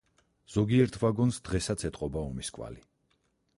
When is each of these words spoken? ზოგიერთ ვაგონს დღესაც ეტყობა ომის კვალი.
ზოგიერთ 0.53 0.97
ვაგონს 1.03 1.37
დღესაც 1.49 1.87
ეტყობა 1.91 2.21
ომის 2.31 2.53
კვალი. 2.59 2.85